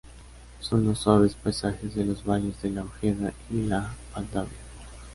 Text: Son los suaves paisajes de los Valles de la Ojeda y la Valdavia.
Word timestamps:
Son 0.61 0.83
los 0.83 0.97
suaves 0.97 1.35
paisajes 1.35 1.93
de 1.93 2.03
los 2.03 2.25
Valles 2.25 2.59
de 2.63 2.71
la 2.71 2.81
Ojeda 2.81 3.33
y 3.51 3.67
la 3.67 3.93
Valdavia. 4.15 4.57